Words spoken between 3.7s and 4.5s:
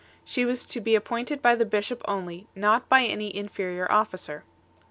officer 14